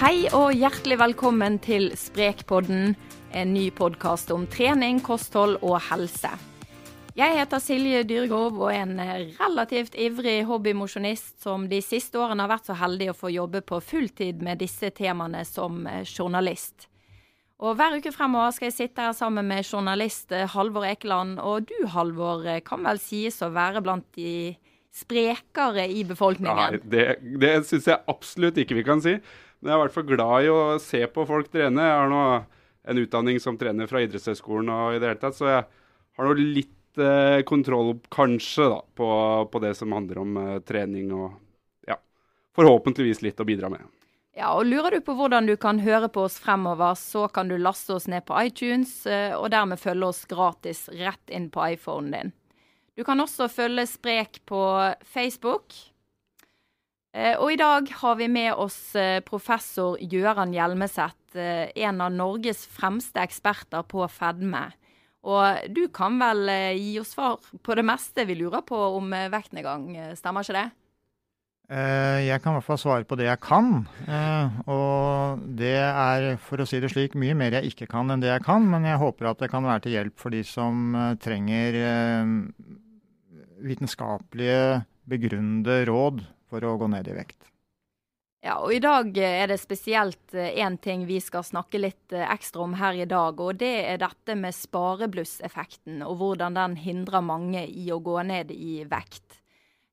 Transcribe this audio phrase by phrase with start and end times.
[0.00, 2.94] Hei og hjertelig velkommen til Sprekpodden,
[3.36, 6.30] en ny podkast om trening, kosthold og helse.
[7.18, 9.02] Jeg heter Silje Dyrgrov og er en
[9.36, 13.82] relativt ivrig hobbymosjonist som de siste årene har vært så heldig å få jobbe på
[13.90, 16.88] fulltid med disse temaene som journalist.
[17.60, 21.36] Og Hver uke fremover skal jeg sitte her sammen med journalist Halvor Ekeland.
[21.44, 24.56] Og du Halvor kan vel sies å være blant de
[24.96, 26.80] sprekere i befolkningen?
[26.80, 27.06] Nei, det,
[27.44, 29.18] det syns jeg absolutt ikke vi kan si.
[29.60, 31.84] Men jeg er i hvert fall glad i å se på folk trene.
[31.84, 32.24] Jeg har nå
[32.90, 35.64] en utdanning som trener fra idrettshøyskolen og i det hele tatt, så jeg
[36.16, 39.08] har nå litt eh, kontroll, kanskje, da, på,
[39.52, 41.36] på, det som handler om eh, trening og
[41.88, 41.98] ja,
[42.56, 43.84] forhåpentligvis litt å bidra med.
[44.38, 47.58] Ja, og Lurer du på hvordan du kan høre på oss fremover, så kan du
[47.60, 52.14] laste oss ned på iTunes, eh, og dermed følge oss gratis rett inn på iPhonen
[52.14, 52.36] din.
[52.96, 54.62] Du kan også følge Sprek på
[55.04, 55.76] Facebook.
[57.10, 62.64] Eh, og i dag har vi med oss eh, professor Gøran Hjelmeset, en av Norges
[62.66, 64.64] fremste eksperter på fedme.
[65.22, 69.92] Og du kan vel gi oss svar på det meste vi lurer på om vektnedgang,
[70.18, 70.68] stemmer ikke det?
[71.70, 73.84] Eh, jeg kan i hvert fall svare på det jeg kan.
[74.10, 78.22] Eh, og det er, for å si det slik, mye mer jeg ikke kan enn
[78.22, 78.66] det jeg kan.
[78.66, 81.78] Men jeg håper at det kan være til hjelp for de som eh, trenger
[83.60, 87.46] vitenskapelige, begrunnede råd for å gå ned i vekt.
[88.40, 92.78] Ja, og I dag er det spesielt én ting vi skal snakke litt ekstra om
[92.80, 93.40] her i dag.
[93.40, 98.54] og Det er dette med spareblusseffekten, og hvordan den hindrer mange i å gå ned
[98.54, 99.40] i vekt.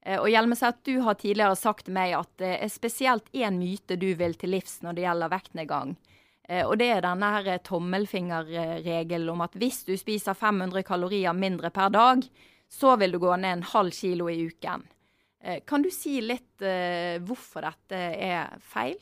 [0.07, 3.99] Eh, og Hjelmeset, du har tidligere sagt til meg at det er spesielt én myte
[3.99, 5.95] du vil til livs når det gjelder vektnedgang.
[6.47, 11.71] Eh, og det er denne her tommelfingerregelen om at hvis du spiser 500 kalorier mindre
[11.75, 12.23] per dag,
[12.71, 14.87] så vil du gå ned en halv kilo i uken.
[15.43, 16.65] Eh, kan du si litt
[17.27, 18.97] hvorfor dette er feil?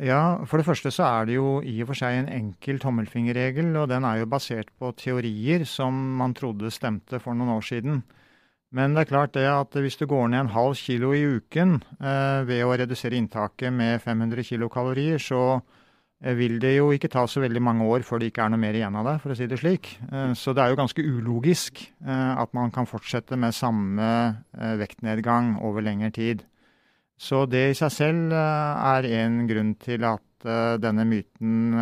[0.00, 3.74] Ja, For det første så er det jo i og for seg en enkel tommelfingerregel,
[3.76, 8.02] og den er jo basert på teorier som man trodde stemte for noen år siden.
[8.70, 11.80] Men det er klart det at hvis du går ned en halv kilo i uken
[11.98, 15.79] eh, ved å redusere inntaket med 500 kilokalorier, så eh,
[16.20, 18.76] vil det jo ikke ta så veldig mange år før det ikke er noe mer
[18.76, 19.94] igjen av det, for å si det slik.
[20.12, 24.08] Eh, så det er jo ganske ulogisk eh, at man kan fortsette med samme
[24.58, 26.44] eh, vektnedgang over lengre tid.
[27.20, 30.26] Så det i seg selv eh, er en grunn til at
[30.80, 31.74] denne myten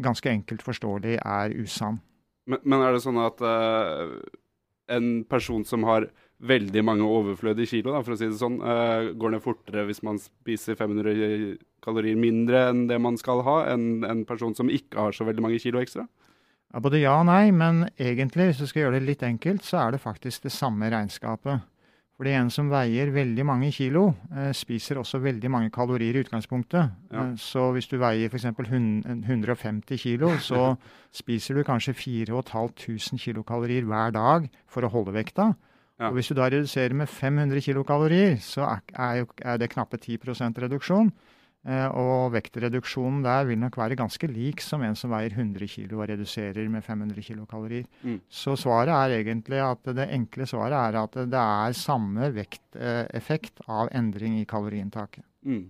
[0.00, 1.98] ganske enkelt forståelig er usann.
[2.48, 3.42] Men, men er det sånn at
[4.92, 9.10] en person som har veldig mange overflødige kilo, da, for å si det sånn, uh,
[9.18, 14.06] går ned fortere hvis man spiser 500 kalorier mindre enn det man skal ha, enn
[14.06, 16.06] en person som ikke har så veldig mange kilo ekstra?
[16.68, 19.80] Ja, både ja og nei, men egentlig, hvis du skal gjøre det litt enkelt, så
[19.82, 21.64] er det faktisk det samme regnskapet.
[22.18, 26.90] Fordi en som veier veldig mange kilo, eh, spiser også veldig mange kalorier i utgangspunktet.
[27.12, 27.28] Ja.
[27.28, 28.48] Eh, så hvis du veier f.eks.
[28.58, 30.72] 150 kilo, så
[31.14, 35.52] spiser du kanskje 4500 kilokalorier hver dag for å holde vekta.
[35.98, 36.10] Ja.
[36.10, 40.58] Og hvis du da reduserer med 500 kilokalorier, så er, er, er det knappe 10%
[40.66, 41.12] reduksjon.
[41.66, 45.96] Eh, og vektreduksjonen der vil nok være ganske lik som en som veier 100 kg
[45.98, 47.88] og reduserer med 500 kilokalorier.
[48.02, 48.20] Mm.
[48.30, 53.90] Så svaret er egentlig at det enkle svaret er at det er samme vekteffekt av
[53.92, 55.26] endring i kaloriinntaket.
[55.44, 55.66] Mm.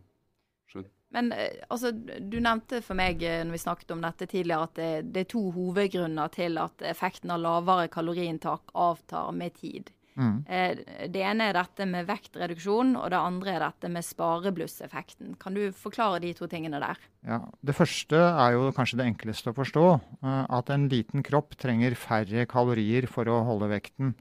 [1.10, 4.74] Men eh, altså, du nevnte for meg eh, når vi snakket om dette tidligere, at
[4.76, 9.88] det, det er to hovedgrunner til at effekten av lavere kaloriinntak avtar med tid.
[10.18, 10.38] Mm.
[10.50, 10.80] Eh,
[11.14, 15.36] det ene er dette med vektreduksjon, og det andre er dette med spareblusseffekten.
[15.38, 16.98] Kan du forklare de to tingene der?
[17.26, 19.86] Ja, Det første er jo kanskje det enkleste å forstå.
[20.22, 24.16] Eh, at en liten kropp trenger færre kalorier for å holde vekten.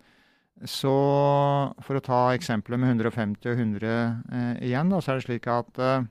[0.66, 0.94] Så
[1.86, 5.50] for å ta eksempelet med 150 og 100 eh, igjen, da, så er det slik
[5.54, 6.08] at eh,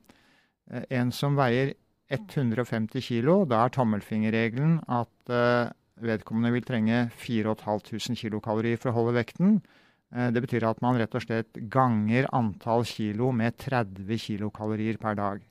[0.99, 1.75] en som veier
[2.11, 9.17] 150 kg, da er tommelfingerregelen at eh, vedkommende vil trenge 4500 kilokalorier for å holde
[9.19, 9.59] vekten.
[10.15, 15.17] Eh, det betyr at man rett og slett ganger antall kilo med 30 kilokalorier per
[15.19, 15.44] dag.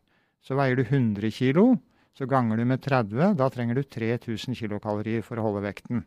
[0.46, 1.74] Så veier du 100 kilo,
[2.16, 3.34] så ganger du med 30.
[3.36, 6.06] Da trenger du 3000 kilokalorier for å holde vekten.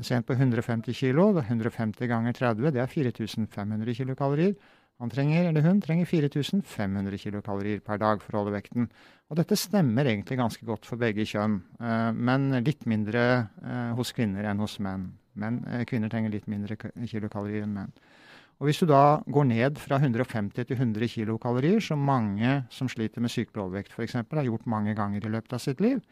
[0.00, 4.54] Sent på 150 kilo, 150 ganger 30, det er 4500 kilokalorier.
[5.00, 8.88] Han trenger, eller hun trenger 4500 kilokalorier per dag for å holde vekten.
[9.32, 13.22] Og dette stemmer egentlig ganske godt for begge kjønn, eh, men litt mindre
[13.64, 15.06] eh, hos kvinner enn hos menn.
[15.40, 17.94] Men eh, kvinner trenger litt mindre kilokalorier enn menn.
[18.60, 23.24] Og Hvis du da går ned fra 150 til 100 kilokalorier, som mange som sliter
[23.24, 24.18] med sykelig overvekt f.eks.
[24.20, 26.02] har gjort mange ganger i løpet av sitt liv,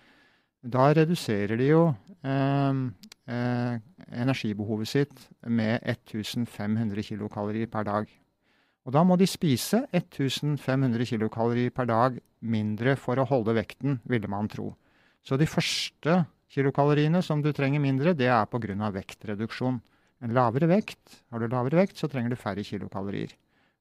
[0.64, 1.82] da reduserer de jo
[2.25, 2.81] eh,
[3.29, 3.76] eh,
[4.25, 8.08] energibehovet sitt med 1500 kilokalorier per dag.
[8.88, 14.31] Og da må de spise 1500 kilokalorier per dag mindre for å holde vekten, ville
[14.32, 14.70] man tro.
[15.20, 18.88] Så de første kilokaloriene som du trenger mindre, det er pga.
[18.94, 19.82] vektreduksjon.
[20.25, 23.37] En lavere vekt, Har du lavere vekt, så trenger du færre kilokalorier.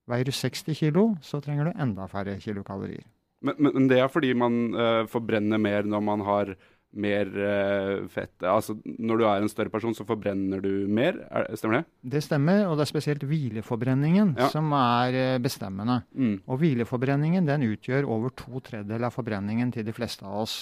[0.08, 3.08] Veier du 60 kilo, så trenger du enda færre kilokalorier.
[3.42, 6.56] Men, men det er fordi man uh, forbrenner mer når man har
[7.02, 11.20] mer uh, fett Altså når du er en større person, så forbrenner du mer?
[11.30, 11.84] Er, stemmer det?
[12.16, 14.50] Det stemmer, og det er spesielt hvileforbrenningen ja.
[14.54, 16.02] som er uh, bestemmende.
[16.18, 16.40] Mm.
[16.46, 20.60] Og hvileforbrenningen den utgjør over to tredjedeler av forbrenningen til de fleste av oss.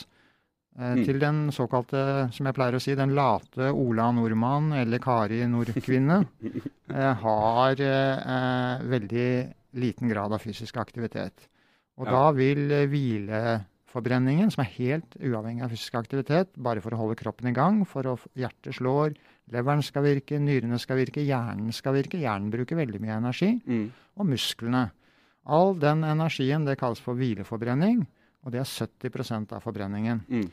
[0.75, 1.03] Uh, mm.
[1.07, 2.05] Til den såkalte,
[2.35, 6.23] som jeg pleier å si, den late Ola nordmann eller Kari nordkvinne
[7.25, 7.85] har
[8.85, 9.29] veldig
[9.75, 11.49] liten grad av fysisk aktivitet.
[11.99, 12.11] Og ja.
[12.11, 13.39] da vil hvile
[13.95, 17.81] forbrenningen, som er helt uavhengig av fysisk aktivitet, bare for å holde kroppen i gang,
[17.89, 19.15] for å hjertet slår,
[19.53, 22.19] leveren skal virke, nyrene skal virke, hjernen skal virke.
[22.21, 23.53] Hjernen bruker veldig mye energi.
[23.65, 23.87] Mm.
[24.19, 24.89] Og musklene.
[25.45, 28.05] All den energien det kalles for hvileforbrenning,
[28.45, 30.23] og det er 70% av forbrenningen.
[30.29, 30.47] Mm.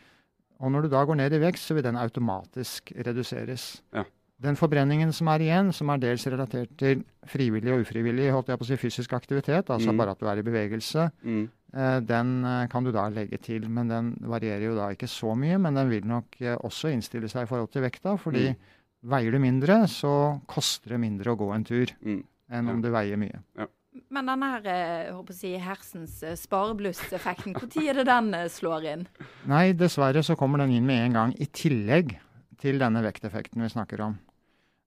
[0.62, 3.80] Og når du da går ned i vekst, så vil den automatisk reduseres.
[3.94, 4.04] Ja.
[4.42, 8.58] Den forbrenningen som er igjen, som er dels relatert til frivillig og ufrivillig holdt jeg
[8.58, 10.00] på å si, fysisk aktivitet, altså mm.
[10.00, 11.44] bare at du er i bevegelse, mm.
[11.74, 13.66] Eh, den eh, kan du da legge til.
[13.72, 17.30] Men den varierer jo da ikke så mye, men den vil nok eh, også innstille
[17.32, 18.16] seg i forhold til vekta.
[18.20, 18.72] fordi mm.
[19.12, 20.14] veier du mindre, så
[20.50, 22.24] koster det mindre å gå en tur mm.
[22.52, 22.74] enn ja.
[22.74, 23.44] om du veier mye.
[23.58, 23.68] Ja.
[24.12, 29.06] Men denne her, jeg håper å si, hersens spareblusseffekten, når er det den slår inn?
[29.48, 32.14] Nei, dessverre så kommer den inn med en gang, i tillegg
[32.60, 34.16] til denne vekteffekten vi snakker om.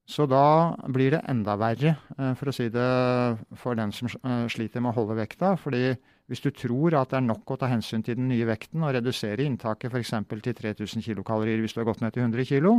[0.10, 1.96] Så da blir det enda verre,
[2.38, 2.90] for å si det
[3.62, 4.10] for den som
[4.50, 5.56] sliter med å holde vekta.
[5.58, 5.96] fordi
[6.32, 8.96] hvis du tror at det er nok å ta hensyn til den nye vekten og
[8.98, 10.14] redusere inntaket f.eks.
[10.32, 12.72] til 3000 kilokalorier hvis du har gått ned til 100 kg,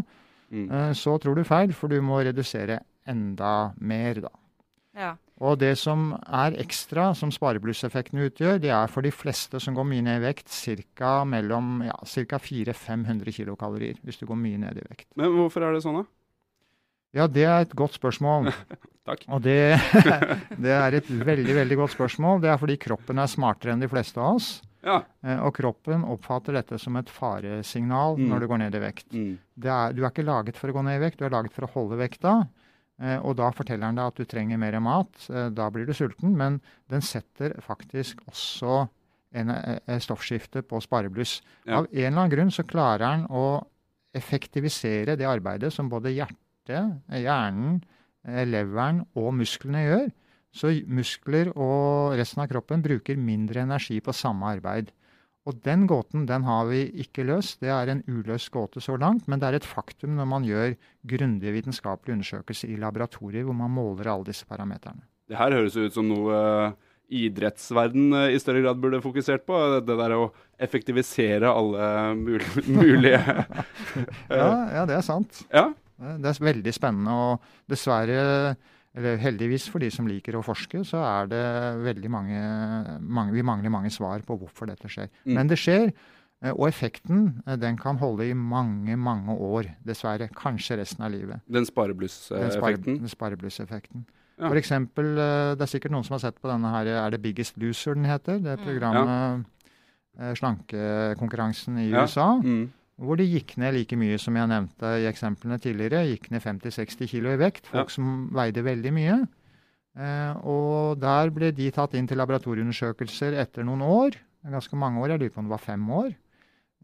[0.50, 0.66] mm.
[0.66, 4.34] Eh, så tror du feil, for du må redusere enda mer, da.
[4.96, 5.14] Ja.
[5.44, 9.84] Og det som er ekstra, som spareblusseffekten utgjør, det er for de fleste som går
[9.90, 10.48] mye ned i vekt,
[10.96, 11.18] ca.
[11.28, 14.00] mellom ja, 400-500 kilokalorier.
[14.02, 15.10] Hvis du går mye ned i vekt.
[15.20, 16.08] Men hvorfor er det sånn, da?
[17.16, 18.52] Ja, det er et godt spørsmål.
[19.06, 19.22] Takk.
[19.30, 19.78] Og det,
[20.64, 22.40] det, er et veldig veldig godt spørsmål.
[22.42, 24.50] Det er fordi kroppen er smartere enn de fleste av oss.
[24.86, 25.00] Ja.
[25.26, 28.26] Eh, og kroppen oppfatter dette som et faresignal mm.
[28.30, 29.08] når du går ned i vekt.
[29.14, 29.32] Mm.
[29.62, 31.66] Er, du er ikke laget for å gå ned i vekt, du er laget for
[31.66, 32.36] å holde vekta.
[33.02, 35.28] Eh, og da forteller den deg at du trenger mer mat.
[35.30, 36.34] Eh, da blir du sulten.
[36.38, 36.58] Men
[36.92, 38.86] den setter faktisk også
[39.36, 39.52] en,
[40.00, 41.40] stoffskifte på sparebluss.
[41.66, 41.82] Ja.
[41.82, 43.46] Av en eller annen grunn så klarer den å
[44.16, 47.82] effektivisere det arbeidet som både hjertet hjertet, hjernen,
[48.26, 50.12] eh, leveren og musklene gjør.
[50.56, 54.90] Så muskler og resten av kroppen bruker mindre energi på samme arbeid.
[55.46, 57.60] Og den gåten den har vi ikke løst.
[57.60, 59.28] Det er en uløst gåte så langt.
[59.28, 60.74] Men det er et faktum når man gjør
[61.06, 65.04] grundige vitenskapelige undersøkelser i laboratorier hvor man måler alle disse parameterne.
[65.28, 66.72] Det her høres ut som noe uh,
[67.10, 69.54] idrettsverden uh, i større grad burde fokusert på.
[69.86, 73.20] Det der å effektivisere alle mulige, mulige
[74.30, 75.44] ja, ja, det er sant.
[75.52, 75.68] Ja.
[75.96, 77.12] Det er veldig spennende.
[77.12, 78.56] Og dessverre,
[78.96, 81.46] eller heldigvis for de som liker å forske, så er det
[81.84, 82.42] veldig mange,
[83.00, 85.10] mange Vi mangler mange svar på hvorfor dette skjer.
[85.24, 85.34] Mm.
[85.38, 85.90] Men det skjer.
[86.44, 90.28] Eh, og effekten eh, den kan holde i mange mange år, dessverre.
[90.36, 91.44] Kanskje resten av livet.
[91.48, 93.00] Den spareblusseffekten?
[93.00, 94.06] Den spareblusseffekten.
[94.36, 94.50] Ja.
[94.50, 97.22] For eksempel, eh, det er sikkert noen som har sett på denne her, er det
[97.24, 98.40] Biggest Loser den heter?
[98.44, 98.64] Det mm.
[98.66, 99.46] programmet,
[100.16, 100.34] ja.
[100.40, 102.04] slankekonkurransen i ja.
[102.04, 102.34] USA.
[102.40, 106.06] Mm hvor de gikk ned like mye som jeg nevnte i eksemplene tidligere.
[106.08, 107.66] Gikk ned 50-60 kg i vekt.
[107.68, 107.96] Folk ja.
[107.98, 109.18] som veide veldig mye.
[109.96, 114.16] Eh, og der ble de tatt inn til laboratorieundersøkelser etter noen år.
[114.48, 115.12] Ganske mange år.
[115.12, 116.14] Jeg lurer på om det var fem år.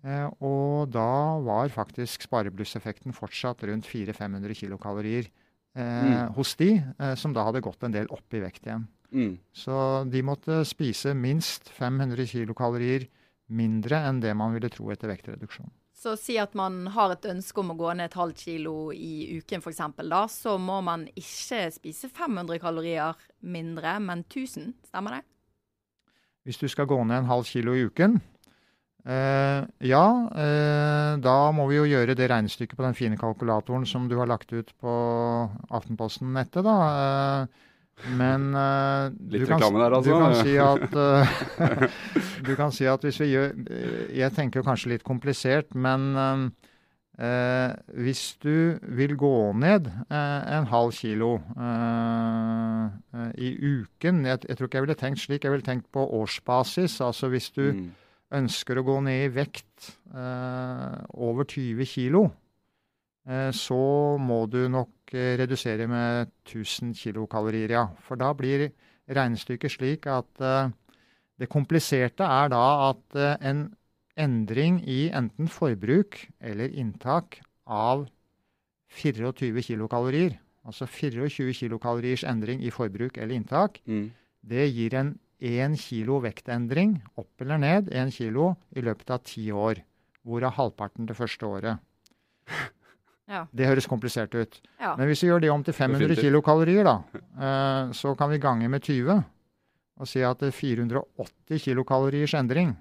[0.02, 6.32] Eh, og da var faktisk spareblusseffekten fortsatt rundt 400-500 kilokalorier eh, mm.
[6.36, 8.88] hos de eh, som da hadde gått en del opp i vekt igjen.
[9.12, 9.36] Mm.
[9.54, 9.76] Så
[10.10, 13.06] de måtte spise minst 500 kilokalorier
[13.52, 15.70] mindre enn det man ville tro etter vektreduksjon.
[16.02, 19.38] Så si at man har et ønske om å gå ned et halvt kilo i
[19.38, 19.82] uken f.eks.
[20.02, 24.72] Da, så må man ikke spise 500 kalorier mindre, men 1000.
[24.90, 25.22] Stemmer det?
[26.42, 28.16] Hvis du skal gå ned en halv kilo i uken,
[29.06, 29.60] eh,
[29.92, 30.06] ja,
[30.42, 34.30] eh, da må vi jo gjøre det regnestykket på den fine kalkulatoren som du har
[34.30, 34.94] lagt ut på
[35.70, 36.78] Aftenposten-nettet, da.
[36.96, 37.70] Eh,
[38.18, 40.10] men uh, Litt reklame der, altså.
[40.10, 41.88] Du kan, si at, uh,
[42.48, 43.54] du kan si at hvis vi gjør
[44.10, 46.46] Jeg tenker kanskje litt komplisert, men uh,
[48.02, 51.34] hvis du vil gå ned en halv kilo
[53.36, 56.96] i uken jeg, jeg, tror ikke jeg ville tenkt slik, jeg ville tenkt på årsbasis.
[57.04, 57.84] Altså hvis du mm.
[58.40, 62.24] ønsker å gå ned i vekt over 20 kilo,
[63.54, 67.84] så må du nok redusere med 1000 kilokalorier, ja.
[68.02, 68.70] For da blir
[69.06, 70.72] regnestykket slik at uh,
[71.38, 73.68] det kompliserte er da at en
[74.18, 78.08] endring i enten forbruk eller inntak av
[78.92, 80.36] 24 kilokalorier,
[80.66, 84.10] altså 24 kilokaloriers endring i forbruk eller inntak, Mm.
[84.42, 89.50] det gir en 1 kilo vektendring, opp eller ned, 1 kilo i løpet av ti
[89.50, 89.82] år.
[90.24, 91.78] Hvorav halvparten det første året.
[93.28, 93.44] Ja.
[93.54, 94.60] Det høres komplisert ut.
[94.80, 94.96] Ja.
[94.98, 96.96] Men hvis vi gjør det om til 500 kilokalorier, da,
[97.38, 99.24] eh, så kan vi gange med 20
[100.00, 102.72] og si at det er 480 kilokaloriers endring,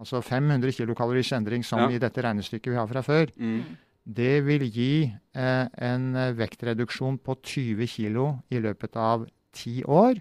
[0.00, 1.88] altså 500 kilokaloriers endring som Ja.
[1.90, 3.62] i dette regnestykket vi har fra før, Mm.
[4.06, 10.18] det vil gi eh, en eh, vektreduksjon på 20 kilo i løpet av ti år,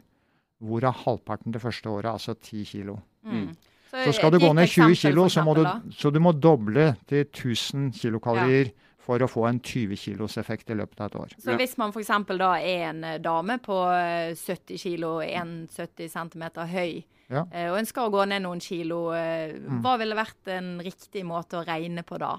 [0.62, 3.00] hvorav halvparten det første året, altså 10 kilo.
[3.26, 3.56] Mm.
[3.92, 7.26] Så skal du gå ned 20 kilo, så må, du, så du må doble til
[7.26, 8.72] 1000 kilokalorier
[9.02, 11.34] for å få en 20 kilos effekt i løpet av et år.
[11.42, 12.12] Så hvis man f.eks.
[12.38, 17.46] da er en eh, dame på eh, 70 kilo, 1,70 cm høy, Ja.
[17.52, 19.82] eh, og ønsker å gå ned noen kilo, eh, Mm.
[19.82, 22.36] hva ville vært en riktig måte å regne på da?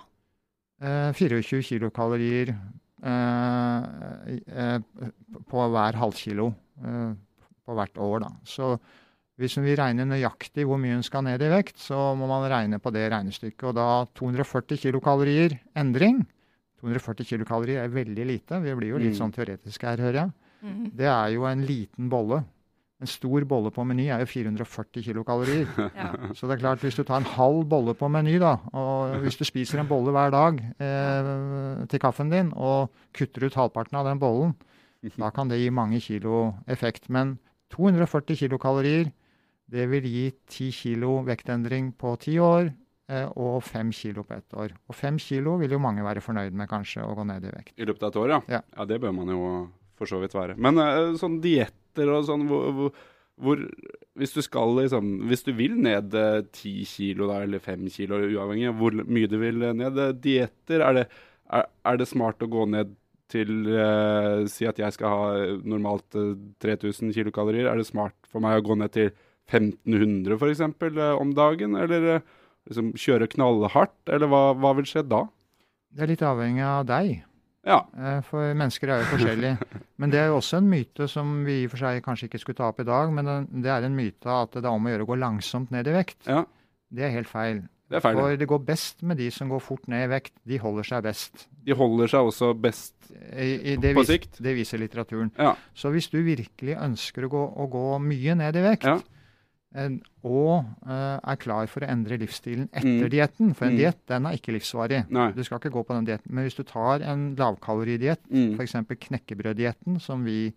[0.83, 2.55] Eh, 24 kilokalorier
[3.03, 3.83] eh,
[4.47, 4.79] eh,
[5.49, 6.51] på hver halvkilo
[6.85, 7.15] eh,
[7.67, 8.21] på hvert år.
[8.27, 8.31] Da.
[8.45, 8.77] Så
[9.41, 12.79] hvis vi regner nøyaktig hvor mye hun skal ned i vekt, så må man regne
[12.83, 13.65] på det regnestykket.
[13.71, 13.89] Og da
[14.19, 16.23] 240 kilokalorier endring
[16.83, 18.59] 240 kilokalorier er veldig lite.
[18.63, 19.21] Vi blir jo litt Mm.
[19.21, 20.33] sånn teoretiske her, hører jeg.
[20.65, 20.91] Mm.
[20.97, 22.45] Det er jo en liten bolle.
[23.03, 25.67] En stor bolle på Meny er jo 440 kilokalorier.
[25.97, 26.11] Ja.
[26.35, 29.39] Så det er klart, hvis du tar en halv bolle på Meny, da, og hvis
[29.39, 34.07] du spiser en bolle hver dag eh, til kaffen din, og kutter ut halvparten av
[34.07, 34.55] den bollen,
[35.19, 37.09] da kan det gi mange kilo effekt.
[37.11, 37.39] Men
[37.75, 39.11] 240 kilokalorier,
[39.73, 42.71] det vil gi 10 kilo vektendring på 10 år,
[43.37, 44.75] og 5 kilo på ett år.
[44.89, 47.75] Og 5 kilo vil jo mange være fornøyd med, kanskje, å gå ned i vekt.
[47.77, 48.61] I løpet av et år, ja.
[48.61, 48.87] Ja.
[48.89, 49.41] det bør man jo
[49.99, 50.57] for så vidt være.
[50.61, 53.03] Men eh, sånn dietter og sånn hvor, hvor,
[53.43, 53.67] hvor
[54.19, 56.13] Hvis du skal liksom Hvis du vil ned
[56.53, 60.17] ti 10 kilo da, eller 5 kilo, uavhengig av hvor mye du vil ned, eh,
[60.17, 61.07] dietter, er det,
[61.53, 62.97] er, er det smart å gå ned
[63.33, 67.69] til eh, Si at jeg skal ha normalt eh, 3000 kilokalorier.
[67.71, 69.13] Er det smart for meg å gå ned til
[69.51, 70.63] 1500 f.eks.
[70.63, 71.77] Eh, om dagen?
[71.79, 72.31] Eller eh,
[72.69, 73.97] liksom kjøre knallhardt?
[74.13, 75.25] Eller hva, hva vil skje da?
[75.93, 77.23] Det er litt avhengig av deg.
[77.67, 77.81] Ja.
[77.97, 79.59] Eh, For mennesker er jo forskjellige.
[80.03, 82.41] Men det er jo også en myte som vi i og for seg kanskje ikke
[82.43, 83.29] skulle ta opp i dag, men
[83.63, 85.95] det er en myte at det er om å gjøre å gå langsomt ned i
[85.95, 86.19] vekt.
[86.27, 86.43] ja.
[86.93, 87.61] Det er helt feil.
[87.89, 88.19] Det er feil.
[88.19, 90.35] For det går best med de som går fort ned i vekt.
[90.45, 91.47] De holder seg best.
[91.65, 92.93] De holder seg også best
[93.33, 94.37] I, i på vis, sikt.
[94.45, 95.31] det viser litteraturen.
[95.41, 95.55] Ja.
[95.73, 98.99] Så hvis du virkelig ønsker å gå, å gå mye ned i vekt, Ja.
[99.75, 103.11] Og eh, er klar for å endre livsstilen etter Mm.
[103.11, 103.79] dietten, for en Mm.
[103.79, 105.11] diett den er ikke livsvarig.
[105.11, 105.33] Nei.
[105.33, 106.31] Du skal ikke gå på den dietten.
[106.33, 108.55] Men hvis du tar en lavkaloridiett, Mm.
[108.59, 108.73] f.eks.
[109.01, 110.53] knekkebrøddietten, som vi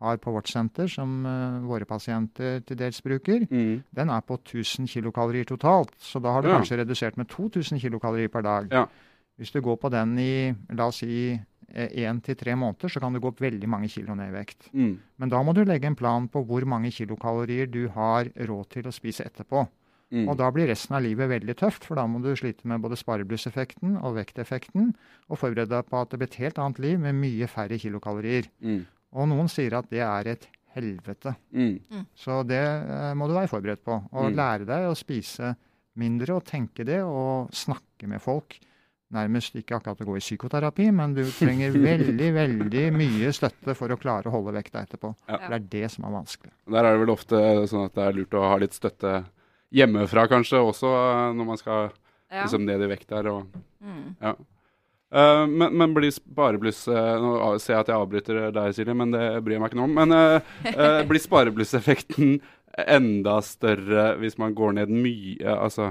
[0.00, 3.82] har på vårt senter, som uh, våre pasienter til dels bruker, Mm.
[3.94, 5.90] den er på 1000 kilokalorier totalt.
[6.00, 6.58] Så da har du Ja.
[6.58, 8.68] kanskje redusert med 2000 kilokalorier per dag.
[8.70, 8.86] Ja.
[9.38, 11.38] Hvis du går på den i la oss si
[11.74, 14.70] én til tre måneder, så kan du gå opp veldig mange kilo ned i vekt.
[14.72, 14.94] Mm.
[15.18, 18.88] Men da må du legge en plan på hvor mange kilokalorier du har råd til
[18.90, 19.66] å spise etterpå.
[20.10, 20.24] Mm.
[20.28, 22.96] Og da blir resten av livet veldig tøft, for da må du slite med både
[22.98, 24.88] spareblusseffekten og vekteffekten,
[25.30, 28.48] og forberede deg på at det blir et helt annet liv med mye færre kilokalorier.
[28.60, 28.80] Mm.
[29.14, 31.36] Og noen sier at det er et helvete.
[31.54, 32.04] Mm.
[32.14, 34.00] Så det eh, må du være forberedt på.
[34.12, 34.36] Og Mm.
[34.38, 35.54] lære deg å spise
[35.98, 38.58] mindre og tenke det, og snakke med folk.
[39.10, 43.90] Nærmest ikke akkurat å gå i psykoterapi, men du trenger veldig, veldig mye støtte for
[43.90, 45.10] å klare å holde vekta etterpå.
[45.26, 45.40] Ja.
[45.40, 46.52] For det er det som er vanskelig.
[46.70, 47.40] Der er det vel ofte
[47.72, 49.16] sånn at det er lurt å ha litt støtte
[49.74, 51.90] hjemmefra, kanskje, også eh, når man skal
[52.30, 52.44] Ja.
[52.44, 53.26] liksom ned i vekt der.
[53.32, 54.14] Og, Mm.
[54.20, 54.34] ja.
[55.10, 59.10] Uh, men, men blir sparebluss uh, Nå ser jeg at jeg avbryter deg, Silje, men
[59.10, 59.96] det bryr jeg meg ikke noe om.
[59.96, 62.36] Men uh, eh, blir spareblusseffekten
[62.86, 65.48] enda større hvis man går ned mye?
[65.56, 65.88] Altså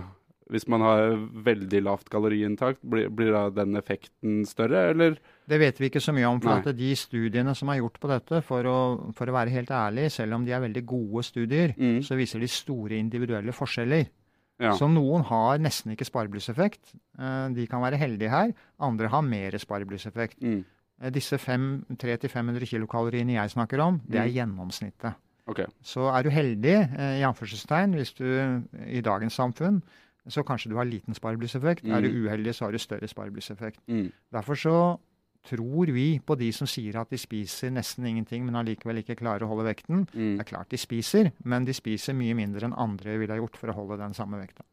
[0.49, 1.11] hvis man har
[1.45, 5.17] veldig lavt kaloriinntak, blir, blir da den effekten større, eller?
[5.47, 6.39] Det vet vi ikke så mye om.
[6.41, 8.77] for at De studiene som er gjort på dette, for å,
[9.13, 12.01] for å være helt ærlig, selv om de er veldig gode studier, Mm.
[12.01, 14.07] så viser de store individuelle forskjeller.
[14.59, 14.73] Ja.
[14.75, 16.95] Så noen har nesten ikke spareblusseffekt.
[17.17, 18.51] Eh, De kan være heldige her.
[18.79, 20.41] Andre har mer spareblusseffekt.
[20.41, 20.65] Mm.
[21.01, 24.33] Eh, Disse fem- 300-500 kilokaloriene jeg snakker om, det er Mm.
[24.35, 25.15] gjennomsnittet.
[25.47, 25.65] Okay.
[25.81, 29.81] Så er du heldig, eh, i anførselstegn, hvis du i dagens samfunn,
[30.29, 31.85] så kanskje du har liten spareblusseffekt.
[31.85, 32.25] Er du Mm.
[32.25, 33.79] uheldig, så har du større spareblusseffekt.
[33.87, 34.11] Mm.
[34.31, 34.99] Derfor så
[35.43, 39.43] tror vi på de som sier at de spiser nesten ingenting, men allikevel ikke klarer
[39.43, 40.07] å holde vekten.
[40.13, 40.37] Mm.
[40.37, 43.57] Det er klart de spiser, men de spiser mye mindre enn andre ville ha gjort
[43.57, 44.63] for å holde den samme vekta.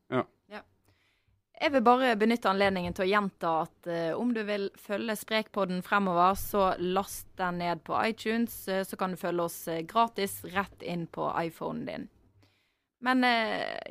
[1.57, 5.81] Jeg vil bare benytte anledningen til å gjenta at uh, om du vil følge Sprekpodden
[5.83, 10.43] fremover, så last den ned på iTunes, uh, så kan du følge oss uh, gratis
[10.53, 12.05] rett inn på iPhonen din.
[13.05, 13.21] Men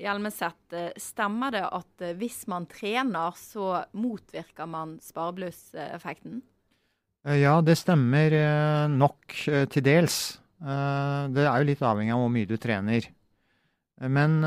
[0.01, 6.39] Hjelmeset, stemmer det at hvis man trener, så motvirker man spareblusseffekten?
[7.37, 8.33] Ja, det stemmer
[8.89, 9.37] nok
[9.69, 10.17] til dels.
[10.57, 13.05] Det er jo litt avhengig av hvor mye du trener.
[14.01, 14.41] Men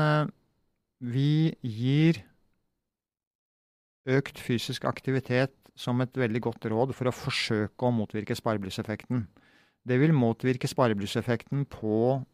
[0.99, 2.19] vi gir
[4.09, 9.23] økt fysisk aktivitet som et veldig godt råd for å forsøke å motvirke spareblusseffekten.
[9.87, 12.25] Det vil motvirke spareblusseffekten på eh,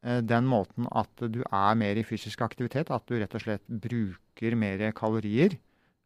[0.00, 2.88] den måten at du er mer i fysisk aktivitet.
[2.88, 5.58] At du rett og slett bruker mer kalorier.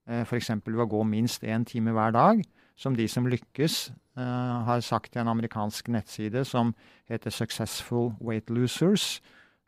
[0.05, 0.51] Eh, F.eks.
[0.65, 2.43] ved å gå minst én time hver dag.
[2.77, 6.75] Som de som lykkes, eh, har sagt til en amerikansk nettside som
[7.09, 9.21] heter Successful Weight Losers.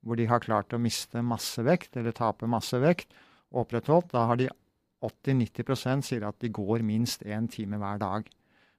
[0.05, 3.09] Hvor de har klart å miste masse vekt, eller tape masse vekt,
[3.53, 4.13] opprettholdt.
[4.13, 4.49] Da har de
[5.03, 8.29] 80-90% sier at de går minst én time hver dag.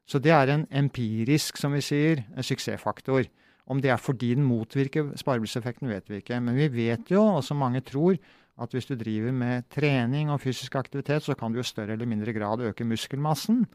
[0.07, 3.27] Så det er en empirisk, som vi sier, suksessfaktor.
[3.67, 6.39] Om det er fordi den motvirker spareblusseffekten, vet vi ikke.
[6.43, 8.15] Men vi vet jo, og som mange tror,
[8.57, 12.09] at hvis du driver med trening og fysisk aktivitet, så kan du i større eller
[12.09, 13.65] mindre grad øke muskelmassen.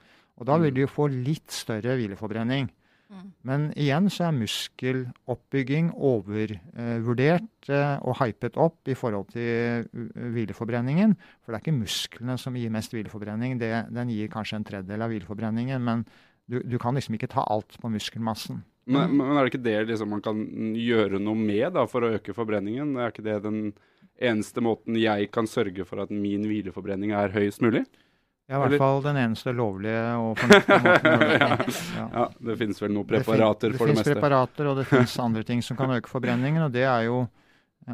[0.41, 0.75] Og da vil mm.
[0.75, 2.71] du jo få litt større hvileforbrenning.
[3.13, 3.29] Mm.
[3.45, 11.15] Men igjen så er muskeloppbygging overvurdert eh, og hypet opp i forhold til hvileforbrenningen.
[11.43, 13.61] For det er ikke musklene som gir mest hvileforbrenning.
[13.61, 15.85] Det, den gir kanskje en tredjedel av hvileforbrenningen.
[15.85, 16.07] Men
[16.49, 18.65] du, du, kan liksom ikke ta alt på muskelmassen.
[18.85, 20.39] Men, men er det ikke det liksom man kan
[20.75, 22.97] gjøre noe med da, for å øke forbrenningen?
[22.99, 23.61] Er ikke det den
[24.23, 27.85] eneste måten jeg kan sørge for at min hvileforbrenning er høyest mulig?
[28.51, 31.37] Ja, i hvert fall den eneste lovlige og fornuftige måten
[31.97, 32.09] ja.
[32.11, 34.03] ja, det finnes vel noen preparater det for det meste?
[34.03, 36.67] Det finnes preparater, og det finnes andre ting som kan øke forbrenningen.
[36.67, 37.23] og det er jo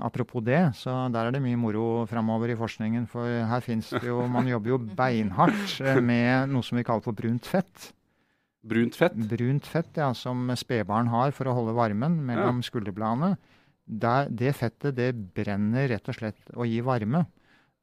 [0.04, 3.06] Apropos det, så der er det mye moro framover i forskningen.
[3.08, 7.16] For her finnes det jo Man jobber jo beinhardt med noe som vi kaller for
[7.16, 7.86] brunt fett.
[8.62, 9.14] Brunt fett?
[9.14, 12.66] Brunt fett, ja, Som spedbarn har for å holde varmen mellom ja.
[12.66, 13.36] skulderbladene.
[13.86, 17.24] det fettet det brenner rett og slett og gir varme.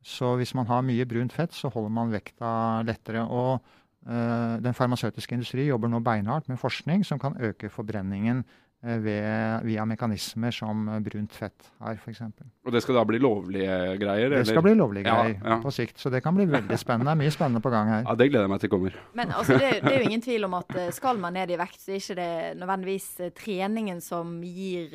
[0.06, 3.24] Så hvis man har mye brunt fett, så holder man vekta lettere.
[3.26, 3.58] Og
[4.06, 8.44] øh, den farmasøytiske industri jobber nå beinhardt med forskning som kan øke forbrenningen
[8.86, 12.22] ved, via mekanismer som brunt fett har, f.eks.
[12.66, 14.30] Og det skal da bli lovlige greier?
[14.30, 14.50] Det eller?
[14.50, 15.60] skal bli lovlige greier ja, ja.
[15.64, 15.98] på sikt.
[16.02, 17.16] Så det kan bli veldig spennende.
[17.20, 18.04] Mye spennende på gang her.
[18.06, 19.00] Ja, Det gleder jeg meg til kommer.
[19.18, 21.62] Men altså, det, det, er jo ingen tvil om at eh, skal man ned i
[21.62, 24.94] vekt, så er ikke det nødvendigvis treningen som gir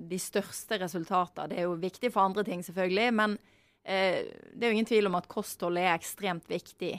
[0.00, 1.52] de største resultater.
[1.52, 3.12] Det er jo viktig for andre ting, selvfølgelig.
[3.20, 3.38] men
[3.86, 6.96] Eh, det er jo ingen tvil om at kosthold er ekstremt viktig.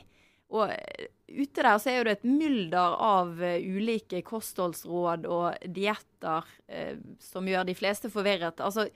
[0.56, 6.48] Og eh, ute der så er det et mylder av uh, ulike kostholdsråd og dietter
[6.72, 8.64] eh, som gjør de fleste forvirret.
[8.64, 8.88] Altså,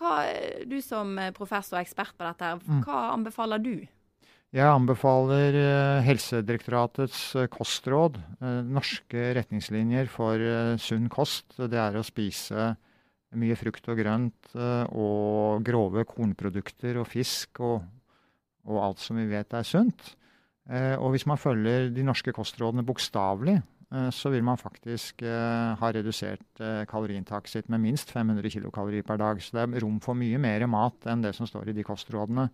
[0.00, 0.20] hva,
[0.68, 2.84] du som professor og ekspert på dette, mm.
[2.86, 3.74] hva anbefaler du?
[4.50, 5.54] Jeg anbefaler
[6.02, 7.18] Helsedirektoratets
[7.52, 8.16] kostråd,
[8.66, 10.42] norske retningslinjer for
[10.80, 11.52] sunn kost.
[11.60, 12.72] Det er å spise
[13.38, 17.84] mye frukt og grønt eh, og grove kornprodukter og fisk og,
[18.66, 20.14] og alt som vi vet er sunt.
[20.68, 23.56] Eh, og hvis man følger de norske kostrådene bokstavelig,
[23.90, 29.40] eh, så vil man faktisk ha redusert kaloriinntaket sitt med minst 500 kilokalorier per dag.
[29.42, 32.50] Så det er rom for mye mer mat enn det som står i de kostrådene.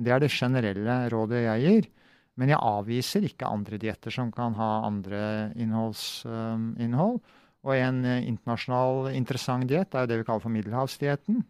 [0.00, 1.90] Det er det generelle rådet jeg gir.
[2.38, 7.18] Men jeg avviser ikke andre dietter som kan ha andre innholdsinnhold.
[7.66, 11.42] Og en eh, internasjonal interessant diett er det vi kaller for middelhavsdietten.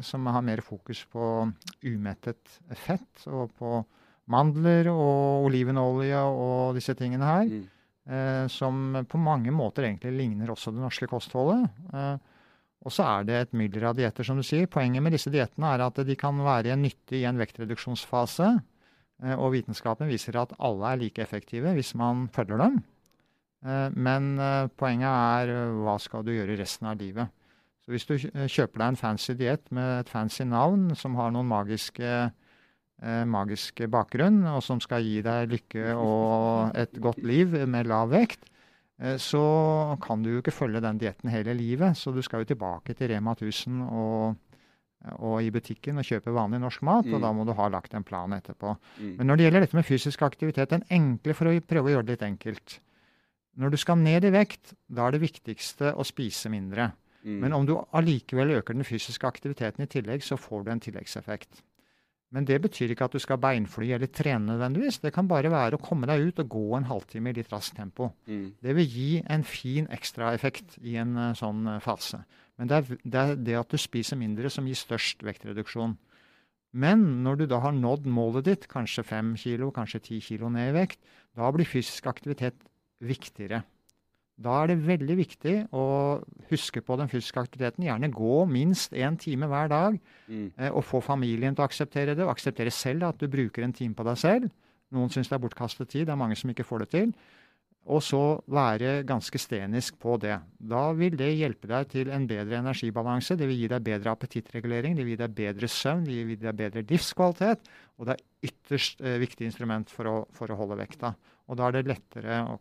[0.00, 1.20] Som har mer fokus på
[1.84, 2.54] umettet
[2.86, 3.82] fett og på
[4.32, 7.50] mandler og olivenolje og disse tingene her.
[7.50, 7.66] Mm.
[8.06, 11.66] Eh, som på mange måter egentlig ligner også det norske kostholdet.
[11.92, 12.16] Eh,
[12.86, 14.68] og så er det et mylder av dietter, som du sier.
[14.70, 18.56] Poenget med disse diettene er at de kan være nyttige i en vektreduksjonsfase.
[19.40, 22.82] og vitenskapen viser at alle er like effektive hvis man følger dem.
[23.66, 27.32] Eh, men eh, poenget er eh, hva skal du gjøre resten av livet.
[27.84, 31.46] Så hvis du kjøper deg en fancy diett med et fancy navn som har noen
[31.46, 32.12] magiske,
[33.02, 38.10] eh, magiske bakgrunn, og som skal gi deg lykke og et godt liv med lav
[38.12, 38.48] vekt,
[39.00, 39.42] eh, så
[40.02, 41.98] kan du jo ikke følge den dietten hele livet.
[41.98, 44.36] Så du skal jo tilbake til Rema 1000 og,
[45.18, 47.14] og i butikken og kjøpe vanlig norsk mat, mm.
[47.18, 48.76] og da må du ha lagt en plan etterpå.
[48.98, 49.14] Mm.
[49.20, 52.08] Men når det gjelder dette med fysisk aktivitet, den enkle for å prøve å gjøre
[52.08, 52.80] det litt enkelt.
[53.56, 56.90] Når du skal ned i vekt, da er det viktigste å spise mindre.
[57.26, 57.38] Mm.
[57.42, 61.62] Men om du allikevel øker den fysiske aktiviteten i tillegg, så får du en tilleggseffekt.
[62.34, 64.98] Men det betyr ikke at du skal beinfly eller trene nødvendigvis.
[65.04, 67.76] Det kan bare være å komme deg ut og gå en halvtime i litt raskt
[67.78, 68.10] tempo.
[68.26, 68.48] Mm.
[68.62, 72.24] Det vil gi en fin ekstraeffekt i en uh, sånn uh, fase.
[72.58, 75.94] Men det er, det er, det at du spiser mindre som gir størst vektreduksjon.
[76.76, 80.72] Men når du da har nådd målet ditt, kanskje fem kilo, kanskje ti kilo ned
[80.72, 80.98] i vekt,
[81.38, 82.58] da blir fysisk aktivitet
[83.00, 83.62] viktigere.
[84.36, 85.84] Da er det veldig viktig å
[86.50, 87.86] huske på den fysiske aktiviteten.
[87.86, 89.96] Gjerne gå minst én time hver dag.
[90.28, 90.50] Mm.
[90.58, 93.72] Eh, og få familien til å akseptere det, og akseptere selv at du bruker en
[93.76, 94.52] time på deg selv.
[94.92, 97.16] Noen syns det er bortkastet tid, det er mange som ikke får det til.
[97.86, 98.20] Og så
[98.50, 100.36] være ganske stenisk på det.
[100.58, 103.38] Da vil det hjelpe deg til en bedre energibalanse.
[103.38, 106.40] Det vil gi deg bedre appetittregulering, det vil gi deg bedre søvn, det vil gi
[106.42, 107.70] deg bedre livskvalitet.
[107.96, 111.14] Og det er ytterst eh, viktig instrument for å, for å holde vekta.
[111.46, 112.58] Og da er det lettere å,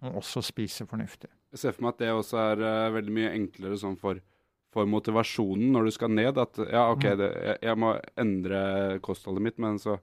[0.00, 1.30] å også spise fornuftig.
[1.52, 4.20] Jeg ser for meg at det også er uh, veldig mye enklere sånn for,
[4.72, 6.40] for, motivasjonen når du skal ned.
[6.40, 7.20] At ja, OK, mm.
[7.20, 8.62] det, jeg, jeg, må endre
[9.04, 9.98] kostholdet mitt, men så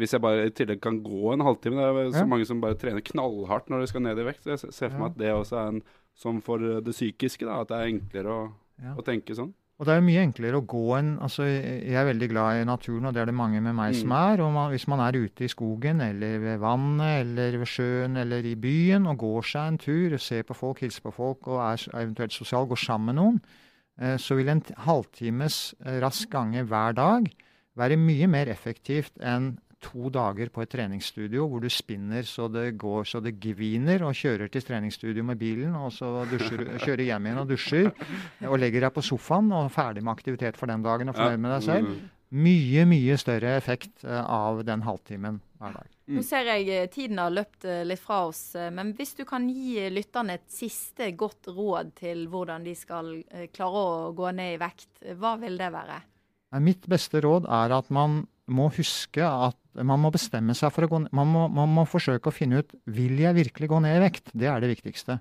[0.00, 2.30] hvis jeg bare i tillegg kan gå en halvtime Det er så ja.
[2.30, 4.42] mange som bare trener knallhardt når de skal ned i vekt.
[4.42, 7.60] Så jeg ser for meg at det også er en som for det psykiske, da,
[7.62, 8.42] at det er enklere å,
[8.82, 8.94] ja.
[8.94, 9.52] å, tenke sånn.
[9.74, 12.66] Og det er jo mye enklere å gå en altså Jeg er veldig glad i
[12.68, 13.98] naturen, og det er det mange med meg mm.
[14.04, 14.42] som er.
[14.44, 18.46] og man, Hvis man er ute i skogen eller ved vannet eller ved sjøen eller
[18.46, 21.88] i byen og går seg en tur, ser på folk, hilser på folk og er
[22.04, 23.40] eventuelt sosial, går sammen med noen,
[23.98, 27.26] eh, så vil en halvtimes eh, rask gange hver dag
[27.74, 32.72] være mye mer effektivt enn to dager på et treningsstudio hvor du spinner så det
[32.80, 37.28] går så det gviner, og kjører til treningsstudio med bilen, og så dusjer, kjører hjem
[37.28, 37.92] igjen og dusjer,
[38.48, 41.56] og legger deg på sofaen og ferdig med aktivitet for den dagen og fornøyd med
[41.56, 41.96] deg selv.
[42.34, 45.90] Mye, mye større effekt eh, av den halvtimen hver dag.
[46.10, 49.46] Nå ser jeg eh, tiden har løpt eh, litt fra oss, men hvis du kan
[49.46, 53.12] gi lytterne et siste godt råd til hvordan de skal
[53.54, 56.00] klare å gå ned i vekt, hva vil det være?
[56.64, 60.90] Mitt beste råd er at man må huske at man må bestemme seg for å
[60.90, 61.12] gå ned.
[61.16, 64.34] Man må, man må forsøke å finne ut vil jeg virkelig gå ned i vekt.
[64.34, 65.18] Det er det viktigste.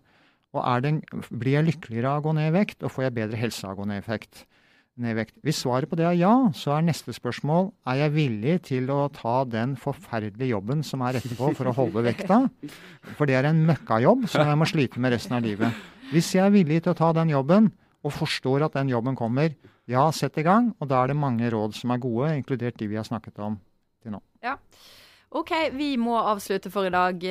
[0.54, 0.92] Og det,
[1.32, 3.74] blir jeg lykkeligere av å gå ned i vekt, og får jeg bedre helse av
[3.74, 4.44] å gå ned i, vekt,
[5.02, 5.32] ned?
[5.42, 9.08] Hvis svaret på det er ja, så er neste spørsmål er jeg villig til å
[9.14, 12.44] ta den forferdelige jobben som er etterpå for å holde vekta.
[13.18, 15.82] For det er en møkkajobb som jeg må slite med resten av livet.
[16.14, 17.72] Hvis jeg er villig til å ta den jobben,
[18.04, 19.56] og forstår at den jobben kommer,
[19.90, 20.74] ja, sett i gang.
[20.80, 23.58] Og da er det mange råd som er gode, inkludert de vi har snakket om
[24.04, 24.22] til nå.
[24.44, 24.58] Ja.
[25.34, 27.24] OK, vi må avslutte for i dag.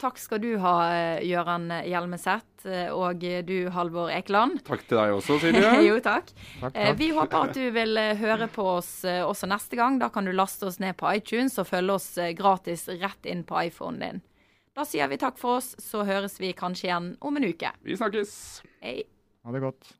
[0.00, 0.72] Takk skal du ha,
[1.20, 2.64] Gøran Hjelmeset,
[2.96, 4.62] og du, Halvor Ekeland.
[4.64, 5.74] Takk til deg også, Silje.
[5.90, 6.32] jo, takk.
[6.62, 6.96] takk, takk.
[6.96, 10.00] Vi håper at du vil høre på oss også neste gang.
[10.00, 13.60] Da kan du laste oss ned på iTunes og følge oss gratis rett inn på
[13.68, 14.22] iPhonen din.
[14.72, 17.76] Da sier vi takk for oss, så høres vi kanskje igjen om en uke.
[17.84, 18.62] Vi snakkes.
[18.80, 19.02] Hei.
[19.44, 19.98] Ha det godt.